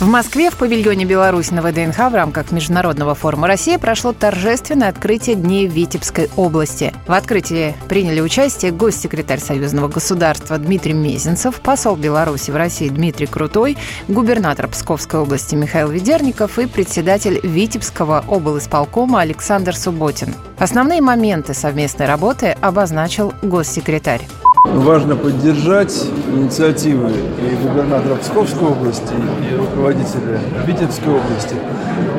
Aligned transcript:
В 0.00 0.06
Москве 0.06 0.50
в 0.50 0.56
павильоне 0.56 1.04
Беларусь 1.04 1.50
на 1.50 1.60
ВДНХ 1.60 1.96
в 1.96 2.14
рамках 2.14 2.52
Международного 2.52 3.16
форума 3.16 3.48
России 3.48 3.76
прошло 3.78 4.12
торжественное 4.12 4.90
открытие 4.90 5.34
Дней 5.34 5.66
Витебской 5.66 6.30
области. 6.36 6.94
В 7.08 7.12
открытии 7.12 7.74
приняли 7.88 8.20
участие 8.20 8.70
госсекретарь 8.70 9.40
Союзного 9.40 9.88
государства 9.88 10.56
Дмитрий 10.56 10.92
Мезенцев, 10.92 11.60
посол 11.60 11.96
Беларуси 11.96 12.52
в 12.52 12.56
России 12.56 12.88
Дмитрий 12.88 13.26
Крутой, 13.26 13.76
губернатор 14.06 14.68
Псковской 14.68 15.18
области 15.18 15.56
Михаил 15.56 15.90
Ведерников 15.90 16.60
и 16.60 16.66
председатель 16.66 17.40
Витебского 17.42 18.24
облисполкома 18.28 19.20
Александр 19.20 19.74
Субботин. 19.74 20.32
Основные 20.58 21.00
моменты 21.00 21.54
совместной 21.54 22.06
работы 22.06 22.56
обозначил 22.60 23.34
госсекретарь. 23.42 24.28
Важно 24.64 25.16
поддержать 25.16 26.06
инициативы 26.34 27.10
и 27.10 27.66
губернатора 27.66 28.16
Псковской 28.16 28.68
области, 28.68 29.12
и 29.50 29.54
руководителя 29.54 30.40
Витебской 30.66 31.14
области 31.14 31.54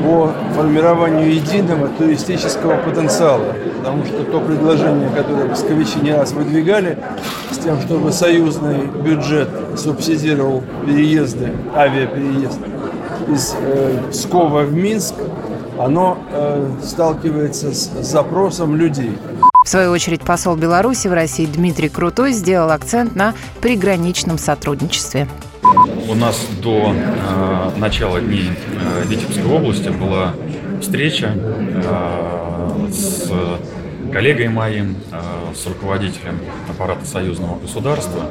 по 0.03 0.31
формированию 0.55 1.33
единого 1.33 1.89
туристического 1.89 2.77
потенциала. 2.77 3.55
Потому 3.77 4.05
что 4.05 4.23
то 4.23 4.39
предложение, 4.41 5.09
которое 5.09 5.49
псковичи 5.49 5.97
не 5.99 6.13
раз 6.13 6.31
выдвигали, 6.33 6.97
с 7.51 7.57
тем, 7.57 7.79
чтобы 7.81 8.11
союзный 8.11 8.85
бюджет 8.85 9.49
субсидировал 9.77 10.63
переезды, 10.85 11.51
авиапереезд 11.75 12.59
из 13.29 13.55
э, 13.61 13.99
Пскова 14.11 14.61
в 14.61 14.73
Минск, 14.73 15.15
оно 15.77 16.17
э, 16.31 16.69
сталкивается 16.83 17.73
с 17.73 17.91
запросом 18.01 18.75
людей. 18.75 19.17
В 19.69 19.71
свою 19.71 19.91
очередь 19.91 20.21
посол 20.21 20.55
Беларуси 20.55 21.07
в 21.07 21.13
России 21.13 21.45
Дмитрий 21.45 21.89
Крутой 21.89 22.31
сделал 22.31 22.71
акцент 22.71 23.15
на 23.15 23.35
приграничном 23.61 24.39
сотрудничестве. 24.39 25.27
У 26.07 26.15
нас 26.15 26.43
до 26.59 26.91
э, 26.91 27.77
начала 27.77 28.19
дней 28.19 28.49
э, 28.49 29.03
Витебской 29.05 29.45
области 29.45 29.89
была 29.89 30.33
встреча 30.81 31.35
э, 31.35 32.87
с 32.91 33.31
коллегой 34.11 34.47
моим, 34.47 34.97
э, 35.11 35.19
с 35.55 35.67
руководителем 35.67 36.39
аппарата 36.67 37.05
союзного 37.05 37.59
государства. 37.59 38.23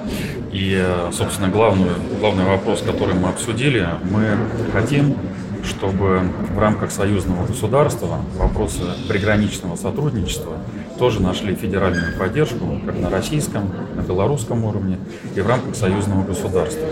И, 0.53 0.77
э, 0.77 1.13
собственно, 1.13 1.47
главную, 1.51 1.95
главный 2.19 2.47
вопрос, 2.47 2.83
который 2.83 3.15
мы 3.15 3.29
обсудили, 3.29 3.87
мы 4.11 4.37
хотим 4.73 5.15
чтобы 5.65 6.21
в 6.55 6.59
рамках 6.59 6.91
союзного 6.91 7.47
государства 7.47 8.21
вопросы 8.37 8.83
приграничного 9.09 9.77
сотрудничества 9.77 10.55
тоже 10.99 11.23
нашли 11.23 11.55
федеральную 11.55 12.19
поддержку 12.19 12.81
как 12.85 12.99
на 12.99 13.09
российском, 13.09 13.71
на 13.95 14.01
белорусском 14.03 14.65
уровне 14.65 14.99
и 15.35 15.41
в 15.41 15.47
рамках 15.47 15.77
союзного 15.77 16.25
государства. 16.25 16.89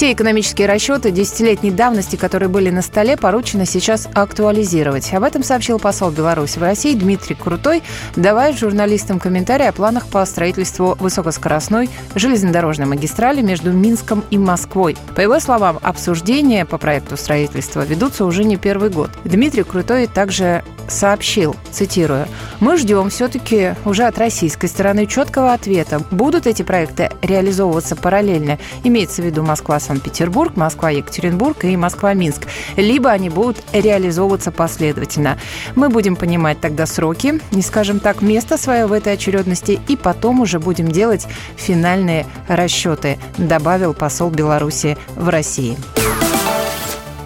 Все 0.00 0.12
экономические 0.12 0.66
расчеты 0.66 1.10
десятилетней 1.10 1.70
давности, 1.70 2.16
которые 2.16 2.48
были 2.48 2.70
на 2.70 2.80
столе, 2.80 3.18
поручено 3.18 3.66
сейчас 3.66 4.08
актуализировать. 4.14 5.12
Об 5.12 5.24
этом 5.24 5.42
сообщил 5.42 5.78
посол 5.78 6.10
Беларуси 6.10 6.58
в 6.58 6.62
России 6.62 6.94
Дмитрий 6.94 7.34
Крутой, 7.34 7.82
давая 8.16 8.54
журналистам 8.54 9.20
комментарии 9.20 9.66
о 9.66 9.72
планах 9.72 10.06
по 10.06 10.24
строительству 10.24 10.96
высокоскоростной 10.98 11.90
железнодорожной 12.14 12.86
магистрали 12.86 13.42
между 13.42 13.72
Минском 13.72 14.24
и 14.30 14.38
Москвой. 14.38 14.96
По 15.14 15.20
его 15.20 15.38
словам, 15.38 15.78
обсуждения 15.82 16.64
по 16.64 16.78
проекту 16.78 17.18
строительства 17.18 17.84
ведутся 17.84 18.24
уже 18.24 18.44
не 18.44 18.56
первый 18.56 18.88
год. 18.88 19.10
Дмитрий 19.24 19.64
Крутой 19.64 20.06
также 20.06 20.64
сообщил, 20.88 21.54
цитирую, 21.70 22.26
«Мы 22.58 22.76
ждем 22.76 23.10
все-таки 23.10 23.74
уже 23.84 24.04
от 24.04 24.18
российской 24.18 24.66
стороны 24.66 25.06
четкого 25.06 25.52
ответа, 25.52 26.02
будут 26.10 26.46
эти 26.46 26.62
проекты 26.62 27.10
реализовываться 27.22 27.96
параллельно, 27.96 28.58
имеется 28.82 29.22
в 29.22 29.24
виду 29.24 29.42
Москва-Санкт-Петербург, 29.90 30.56
Москва-Екатеринбург 30.56 31.64
и 31.64 31.76
Москва-Минск, 31.76 32.46
либо 32.76 33.10
они 33.10 33.28
будут 33.28 33.58
реализовываться 33.72 34.52
последовательно. 34.52 35.38
Мы 35.74 35.88
будем 35.88 36.16
понимать 36.16 36.60
тогда 36.60 36.86
сроки, 36.86 37.40
не 37.50 37.62
скажем 37.62 38.00
так, 38.00 38.22
место 38.22 38.56
свое 38.56 38.86
в 38.86 38.92
этой 38.92 39.14
очередности, 39.14 39.80
и 39.88 39.96
потом 39.96 40.40
уже 40.40 40.58
будем 40.58 40.88
делать 40.88 41.26
финальные 41.56 42.26
расчеты», 42.48 43.18
добавил 43.36 43.94
посол 43.94 44.30
Беларуси 44.30 44.96
в 45.16 45.28
России. 45.28 45.76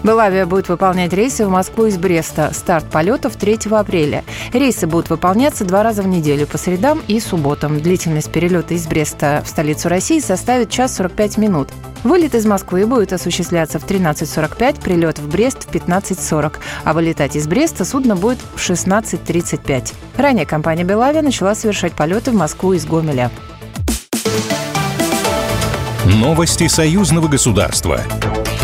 Белавия 0.05 0.45
будет 0.45 0.69
выполнять 0.69 1.13
рейсы 1.13 1.47
в 1.47 1.49
Москву 1.49 1.87
из 1.87 1.97
Бреста. 1.97 2.51
Старт 2.53 2.85
полетов 2.91 3.37
3 3.37 3.57
апреля. 3.71 4.23
Рейсы 4.53 4.85
будут 4.85 5.09
выполняться 5.09 5.65
два 5.65 5.81
раза 5.81 6.03
в 6.03 6.07
неделю 6.07 6.45
по 6.45 6.59
средам 6.59 7.01
и 7.07 7.19
субботам. 7.19 7.79
Длительность 7.79 8.31
перелета 8.31 8.75
из 8.75 8.85
Бреста 8.85 9.41
в 9.43 9.49
столицу 9.49 9.89
России 9.89 10.19
составит 10.19 10.69
час 10.69 10.95
45 10.97 11.39
минут. 11.39 11.69
Вылет 12.03 12.35
из 12.35 12.45
Москвы 12.45 12.85
будет 12.85 13.13
осуществляться 13.13 13.79
в 13.79 13.87
13.45, 13.87 14.79
прилет 14.79 15.17
в 15.17 15.27
Брест 15.27 15.67
в 15.67 15.73
15.40, 15.73 16.53
а 16.83 16.93
вылетать 16.93 17.35
из 17.35 17.47
Бреста 17.47 17.83
судно 17.83 18.15
будет 18.15 18.37
в 18.53 18.59
16.35. 18.59 19.93
Ранее 20.17 20.45
компания 20.45 20.83
«Белавия» 20.83 21.23
начала 21.23 21.55
совершать 21.55 21.93
полеты 21.93 22.29
в 22.29 22.35
Москву 22.35 22.73
из 22.73 22.85
Гомеля. 22.85 23.31
Новости 26.05 26.67
союзного 26.67 27.27
государства. 27.27 28.01